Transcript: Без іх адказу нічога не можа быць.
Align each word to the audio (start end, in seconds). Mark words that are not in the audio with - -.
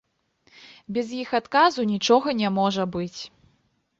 Без 0.97 1.11
іх 1.23 1.29
адказу 1.41 1.85
нічога 1.93 2.35
не 2.41 2.49
можа 2.57 2.83
быць. 2.99 3.21